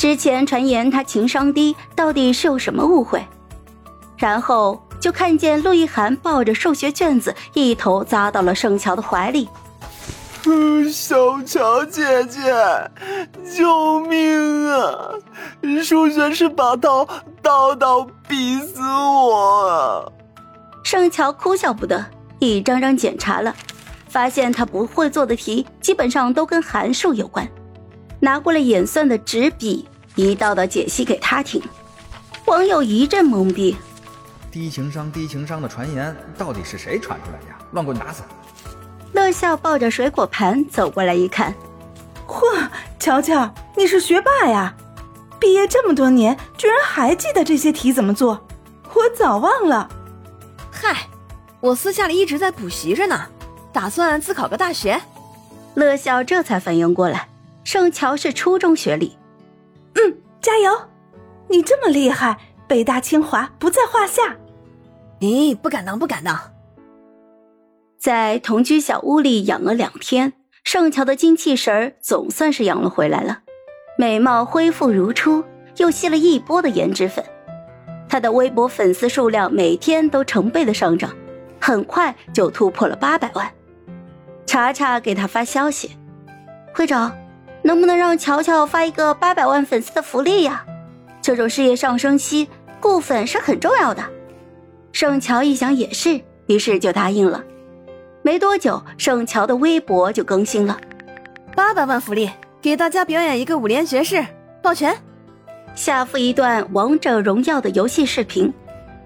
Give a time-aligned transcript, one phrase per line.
[0.00, 3.22] 之前传言他情商低，到底是有什么误会？
[4.16, 9.46] 然后就看见陆亦涵抱着数学卷子，一头扎到了盛乔的怀里。
[10.90, 12.40] 小乔姐姐，
[13.54, 15.10] 救命啊！
[15.84, 17.06] 数学是把刀，
[17.42, 20.10] 刀刀逼死我！
[20.82, 22.02] 盛乔哭笑不得，
[22.38, 23.54] 一张张检查了，
[24.08, 27.46] 发现他不会做的题基本上都跟函数有关，
[28.18, 29.86] 拿过来演算的纸笔，
[30.20, 31.62] 一道道解析给他听。
[32.46, 33.76] 网友一阵懵逼，
[34.50, 37.58] 低情商低情商的传言到底是谁传出来的呀？
[37.72, 38.22] 乱棍打死！
[39.12, 41.54] 乐笑抱着水果盘走过来一看，
[42.26, 44.74] 嚯，乔乔，你是学霸呀！
[45.38, 48.46] 毕业这么多年，居然还记得这些题怎么做，
[48.94, 49.88] 我早忘了。
[50.70, 51.08] 嗨，
[51.60, 53.26] 我私下里一直在补习着呢，
[53.72, 55.00] 打算自考个大学。
[55.74, 57.28] 乐笑这才反应过来，
[57.62, 59.16] 盛乔是初中学历。
[59.94, 60.70] 嗯，加油！
[61.48, 64.36] 你这么厉害，北大清华不在话下。
[65.20, 66.38] 咦，不敢当，不敢当。
[67.98, 70.32] 在同居小屋里养了两天，
[70.64, 73.40] 盛乔的精气神儿总算是养了回来了，
[73.98, 75.44] 美貌恢复如初，
[75.76, 77.24] 又吸了一波的颜值粉。
[78.08, 81.14] 他的微博粉丝数量每天都成倍的上涨，
[81.60, 83.52] 很快就突破了八百万。
[84.46, 85.96] 查查给他发消息
[86.74, 87.14] ：“会长，
[87.62, 90.64] 能不能让乔乔发一个八百万粉丝的福利呀？
[91.20, 92.48] 这种事业上升期，
[92.80, 94.02] 固粉是很重要的。”
[94.92, 97.44] 盛乔一想也是，于是就答应了。
[98.22, 100.78] 没多久，盛乔的微博就更新了，
[101.54, 102.28] 八百万福利，
[102.60, 104.24] 给大家表演一个五连绝世，
[104.60, 104.96] 抱拳。
[105.74, 108.52] 下附一段王者荣耀的游戏视频，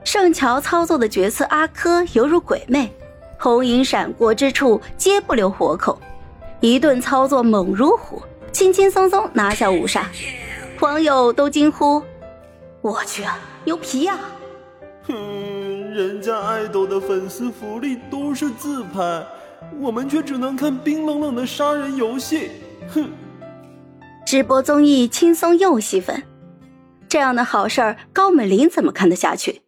[0.03, 2.91] 盛乔操作的角色阿珂犹如鬼魅，
[3.39, 6.01] 红影闪过之处皆不留活口，
[6.61, 8.23] 一顿操作猛如虎，
[8.55, 10.09] 轻轻松松拿下五杀，
[10.79, 12.01] 网友都惊呼
[12.83, 14.17] ：“我去啊，牛皮呀！”
[15.09, 15.13] 哼，
[15.93, 19.27] 人家爱豆的粉丝福利都是自拍，
[19.81, 22.53] 我们却只能看冰冷冷的杀人游戏。
[22.89, 23.11] 哼！
[24.25, 26.23] 直播综艺轻松又吸粉，
[27.09, 29.63] 这样的好事儿，高美玲怎么看得下去？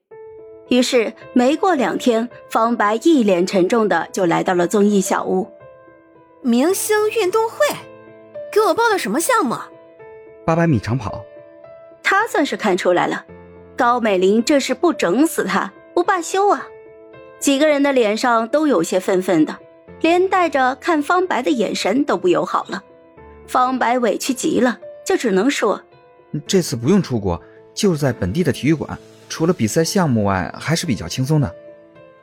[0.69, 5.49] 于是没过两天，方白一脸沉重的就来到了综艺小屋。
[6.41, 7.57] 明星运动会，
[8.57, 9.55] 给我报的什么项目？
[10.47, 11.23] 八百米长跑。
[12.03, 13.27] 他算是看出来了。
[13.77, 16.67] 高美玲这是不整死他不罢休啊！
[17.39, 19.55] 几个人的脸上都有些愤愤的，
[20.01, 22.83] 连带着看方白的眼神都不友好了。
[23.47, 25.83] 方白委屈极了，就只能说
[26.49, 27.39] ：“这次不用出国，
[27.75, 31.55] 就是在本地的体育馆，除了比赛项目外，还是比较轻松的。”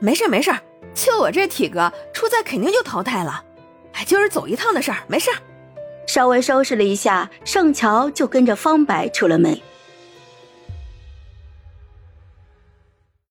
[0.02, 0.52] 没事没事，
[0.96, 3.44] 就我这体格，出赛肯定就淘汰了。
[3.92, 5.30] 哎，就是走一趟的事儿，没事。
[6.06, 9.58] 稍微收拾了一下，盛乔就跟着方白出了门。